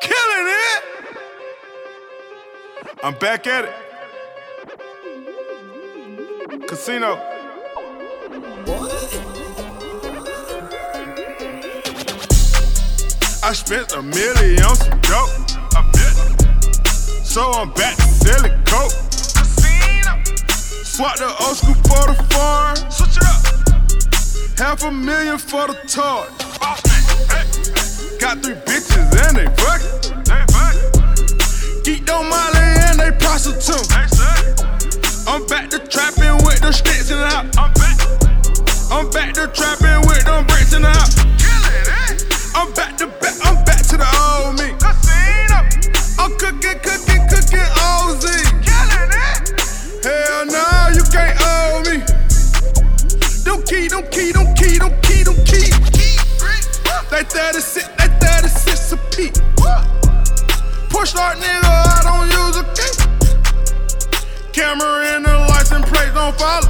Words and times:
Killing 0.00 0.48
it. 0.48 0.82
I'm 3.04 3.14
back 3.18 3.46
at 3.46 3.64
it. 3.64 3.74
Casino. 6.68 7.18
I 13.44 13.52
spent 13.52 13.92
a 13.92 14.02
million 14.02 14.62
on 14.62 14.76
some 14.76 15.00
dope. 15.00 15.30
A 15.76 15.82
bit. 15.92 16.14
So 17.24 17.50
I'm 17.52 17.70
back 17.72 17.96
to 17.96 18.02
selling 18.02 18.52
coke. 18.64 18.92
Casino. 19.36 20.22
Swap 20.84 21.16
the 21.16 21.34
old 21.40 21.56
school 21.56 21.74
for 21.74 22.06
the 22.12 22.14
foreign. 22.30 22.90
Switch 22.90 23.16
it 23.16 23.24
up. 23.24 23.42
Half 24.58 24.84
a 24.84 24.90
million 24.92 25.38
for 25.38 25.66
the 25.66 25.74
toy. 25.88 26.91
Got 28.22 28.40
three 28.40 28.54
bitches 28.54 29.10
and 29.26 29.36
they 29.36 29.46
fuckin'. 29.58 30.24
They 30.26 30.46
fuckin'. 30.54 31.82
Geek 31.82 32.08
on 32.08 32.28
Molly 32.30 32.62
and 32.86 33.00
they 33.00 33.10
prostitute. 33.18 33.82
I'm 35.26 35.44
back 35.46 35.70
to 35.70 35.80
trapping 35.80 36.36
with 36.46 36.60
the 36.60 36.70
sticks 36.70 37.10
in 37.10 37.18
the 37.18 37.26
house. 37.26 37.50
I'm 37.58 37.74
back. 37.74 37.98
I'm 38.92 39.10
back 39.10 39.34
to 39.34 39.48
trapping 39.48 40.06
with 40.06 40.24
them 40.24 40.46
bricks 40.46 40.72
in 40.72 40.82
the 40.82 40.90
house. 40.94 41.18
I'm 42.54 42.72
back 42.74 42.96
to 42.98 43.08
back. 43.08 43.34
I'm 43.42 43.58
back 43.64 43.82
to 43.90 43.96
the 43.98 44.06
old 44.22 44.54
me. 44.54 44.70
I'm 46.22 46.30
cooking, 46.38 46.78
cooking, 46.78 47.26
cooking 47.26 47.66
OZ. 47.82 48.22
Hell 50.06 50.46
no, 50.46 50.94
you 50.94 51.02
can't 51.10 51.34
owe 51.42 51.82
me. 51.90 51.98
Don't 53.42 53.66
key, 53.66 53.88
don't 53.88 54.08
key, 54.12 54.30
don't 54.30 54.54
key, 54.54 54.78
don't 54.78 54.94
key, 55.02 55.24
don't 55.24 55.44
key. 55.44 55.72
They 57.10 57.24
36, 57.24 57.88
they 57.98 58.06
36 58.06 58.11
Push 58.92 59.32
start 61.10 61.38
nigga, 61.38 61.64
I 61.64 62.02
don't 62.04 62.28
use 62.28 62.56
a 62.60 62.64
key. 62.76 62.92
Camera 64.52 65.16
in 65.16 65.22
the 65.22 65.32
license 65.48 65.88
plate 65.88 66.12
don't 66.12 66.36
follow. 66.36 66.68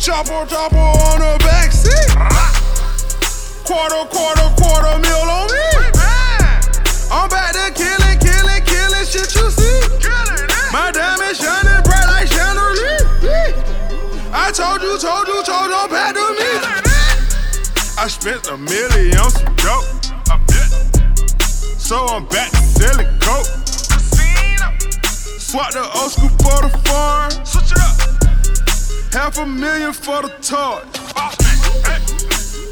Chopper, 0.00 0.44
chopper 0.50 0.76
on 0.76 1.20
the 1.22 1.38
back 1.46 1.70
seat. 1.70 2.10
Quarter, 3.62 4.02
quarter, 4.10 4.50
quarter 4.58 4.98
mil 4.98 5.30
on 5.30 5.46
me. 5.46 5.62
I'm 7.12 7.28
back 7.30 7.52
to 7.54 7.70
killing, 7.70 8.18
killing, 8.18 8.64
killing 8.66 9.06
shit 9.06 9.30
you 9.30 9.46
see. 9.54 9.78
My 10.72 10.90
diamond 10.90 11.36
shining 11.36 11.82
bright 11.86 12.08
like 12.10 12.26
chandelier. 12.26 13.06
I 14.34 14.50
told 14.50 14.82
you, 14.82 14.98
told 14.98 15.28
you, 15.28 15.40
told 15.44 15.70
you, 15.70 15.76
I'm 15.78 15.88
back 15.88 16.14
to 16.14 16.34
me. 16.34 16.50
I 17.96 18.08
spent 18.08 18.48
a 18.48 18.56
million 18.58 19.30
So 21.94 22.02
I'm 22.06 22.26
back 22.26 22.50
to 22.50 22.56
selling 22.56 23.06
coke. 23.20 23.46
Swap 25.38 25.70
the 25.70 25.86
old 25.94 26.10
school 26.10 26.28
for 26.42 26.66
the 26.66 26.70
foreign. 26.82 27.30
Switch 27.46 27.70
it 27.70 27.78
up. 27.78 27.94
Half 29.14 29.38
a 29.38 29.46
million 29.46 29.92
for 29.92 30.22
the 30.22 30.30
toy. 30.42 30.82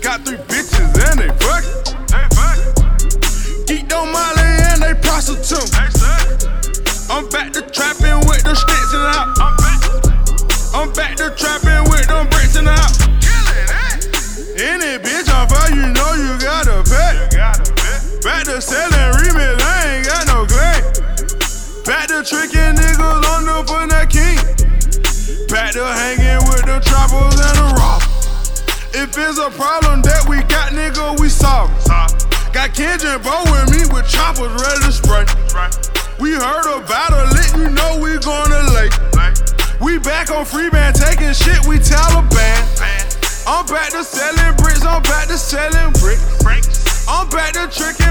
Got 0.02 0.26
three 0.26 0.38
bitches 0.50 0.90
and 1.06 1.20
they. 1.22 1.30
They. 1.38 1.62
Geek 3.70 3.94
on 3.94 4.10
Molly 4.10 4.42
and 4.42 4.82
they 4.82 4.94
prostitute. 5.06 5.70
I'm 7.08 7.28
back 7.28 7.52
to 7.52 7.62
trapping 7.62 8.26
with 8.26 8.42
the 8.42 8.56
sticks 8.56 8.92
in 8.92 9.02
the 9.06 9.12
house. 9.14 9.38
I'm 9.38 9.54
back. 9.62 9.80
I'm 10.74 10.92
back 10.94 11.16
to 11.18 11.30
trapping 11.38 11.84
with 11.92 12.08
them 12.08 12.26
bricks 12.28 12.56
in 12.56 12.64
the 12.64 12.72
house. 12.72 12.98
Any 14.58 14.98
bitch 14.98 15.30
on 15.30 15.46
fire, 15.48 15.70
you 15.70 15.86
know 15.94 16.10
you 16.18 16.34
gotta 16.42 16.82
pay. 16.90 17.28
Back 18.22 18.44
to 18.46 18.60
selling 18.60 18.91
Back 22.22 22.30
to 22.30 22.36
tricking 22.38 22.78
niggas 22.78 23.24
on 23.34 23.42
the 23.50 23.58
for 23.66 23.82
that 23.90 24.06
king. 24.06 24.38
Back 25.50 25.74
to 25.74 25.82
hanging 25.82 26.38
with 26.46 26.62
the 26.70 26.78
choppers 26.78 27.34
and 27.34 27.56
the 27.58 27.66
robbers. 27.74 28.62
If 28.94 29.10
it's 29.18 29.42
a 29.42 29.50
problem 29.50 30.06
that 30.06 30.22
we 30.30 30.38
got, 30.46 30.70
nigga, 30.70 31.18
we 31.18 31.26
solve 31.26 31.74
it. 31.74 32.54
Got 32.54 32.78
Kendrick 32.78 33.26
Bo 33.26 33.42
with 33.50 33.74
me 33.74 33.90
with 33.90 34.06
choppers 34.06 34.54
ready 34.54 34.86
to 34.86 34.94
spray. 34.94 35.26
We 36.22 36.38
heard 36.38 36.70
about 36.70 37.10
a 37.10 37.26
lick, 37.34 37.58
you 37.58 37.74
know 37.74 37.98
we 37.98 38.14
gonna 38.22 38.70
lake. 38.70 38.94
We 39.82 39.98
back 39.98 40.30
on 40.30 40.46
free 40.46 40.70
band 40.70 40.94
taking 40.94 41.34
shit, 41.34 41.58
we 41.66 41.82
Taliban. 41.82 42.62
I'm 43.50 43.66
back 43.66 43.90
to 43.98 44.06
selling 44.06 44.54
bricks, 44.62 44.86
I'm 44.86 45.02
back 45.02 45.26
to 45.26 45.34
selling 45.34 45.90
bricks. 45.98 46.22
I'm 47.10 47.26
back 47.34 47.58
to 47.58 47.66
tricking 47.66 48.01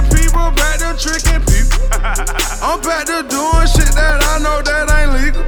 I'm 2.72 2.80
back 2.80 3.06
to 3.08 3.20
doing 3.28 3.68
shit 3.68 3.92
that 4.00 4.24
I 4.24 4.40
know 4.40 4.62
that 4.64 4.88
ain't 4.96 5.12
legal. 5.20 5.44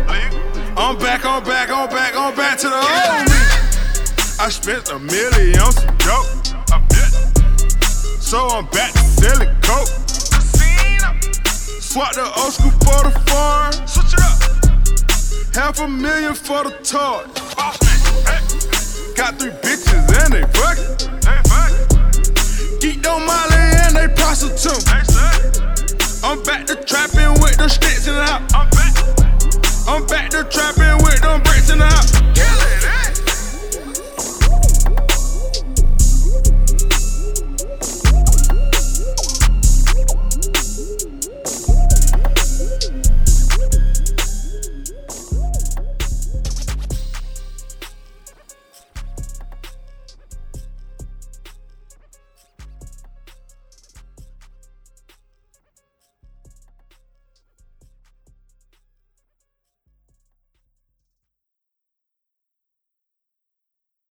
I'm 0.75 0.99
back, 0.99 1.23
I'm 1.23 1.41
back, 1.41 1.69
I'm 1.69 1.87
back, 1.87 2.13
I'm 2.17 2.35
back 2.35 2.57
to 2.59 2.67
the 2.67 2.75
old 2.75 3.31
me. 3.31 3.39
I 4.43 4.49
spent 4.51 4.91
a 4.91 4.99
million 4.99 5.57
on 5.63 5.71
some 5.71 5.95
dope. 6.03 6.27
A 6.75 6.83
bit. 6.91 7.07
So 8.19 8.45
I'm 8.51 8.65
back 8.75 8.91
to 8.91 8.99
selling 8.99 9.55
coke. 9.63 9.87
Swap 11.79 12.11
the 12.11 12.27
old 12.43 12.51
school 12.51 12.75
for 12.83 13.07
the 13.07 13.15
foreign. 13.31 13.71
Switch 13.87 14.11
it 14.11 14.19
up. 14.19 15.55
Half 15.55 15.79
a 15.79 15.87
million 15.87 16.33
for 16.33 16.65
the 16.65 16.75
toy. 16.83 17.23
Got 19.15 19.39
three 19.39 19.55
bitches 19.63 20.11
and 20.27 20.33
they 20.33 20.43
fuckin'. 20.51 21.07
They 21.23 21.39
fucking. 21.47 22.79
Geek 22.81 23.07
on 23.07 23.25
Molly 23.25 23.63
and 23.79 23.95
they 23.95 24.09
prostitute. 24.13 24.83
I'm 26.25 26.41
back 26.43 26.65
to 26.67 26.75
trapping 26.77 27.33
with 27.41 27.57
the 27.57 27.67
sticks 27.67 28.07
in 28.07 28.15
the 28.15 28.23
house. 28.23 28.53
I'm 28.53 28.69
back. 28.69 28.95
I'm 29.85 30.05
back 30.07 30.29
to 30.29 30.45
trapping 30.45 31.03
with 31.03 31.19
them 31.19 31.43
bricks 31.43 31.69
in 31.69 31.79
the 31.79 31.85
house. 31.85 32.22